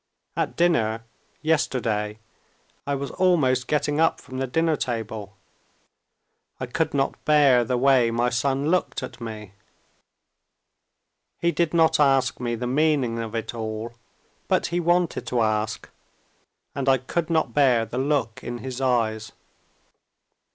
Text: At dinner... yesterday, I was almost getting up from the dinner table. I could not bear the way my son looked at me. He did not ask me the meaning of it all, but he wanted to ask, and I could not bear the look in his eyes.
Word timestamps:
At 0.35 0.55
dinner... 0.55 1.03
yesterday, 1.43 2.17
I 2.87 2.95
was 2.95 3.11
almost 3.11 3.67
getting 3.67 3.99
up 3.99 4.19
from 4.19 4.39
the 4.39 4.47
dinner 4.47 4.75
table. 4.75 5.37
I 6.59 6.65
could 6.65 6.95
not 6.95 7.23
bear 7.23 7.63
the 7.63 7.77
way 7.77 8.09
my 8.09 8.31
son 8.31 8.71
looked 8.71 9.03
at 9.03 9.21
me. 9.21 9.51
He 11.37 11.51
did 11.51 11.71
not 11.75 11.99
ask 11.99 12.39
me 12.39 12.55
the 12.55 12.65
meaning 12.65 13.19
of 13.19 13.35
it 13.35 13.53
all, 13.53 13.93
but 14.47 14.65
he 14.73 14.79
wanted 14.79 15.27
to 15.27 15.41
ask, 15.41 15.87
and 16.73 16.89
I 16.89 16.97
could 16.97 17.29
not 17.29 17.53
bear 17.53 17.85
the 17.85 17.99
look 17.99 18.43
in 18.43 18.57
his 18.57 18.81
eyes. 18.81 19.31